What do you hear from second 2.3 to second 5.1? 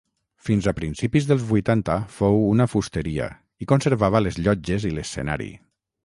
una fusteria i conservava les llotges i